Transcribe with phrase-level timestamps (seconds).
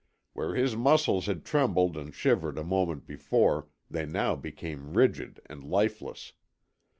[0.33, 5.63] Where his muscles had trembled and shivered a moment before they now became rigid and
[5.63, 6.33] lifeless.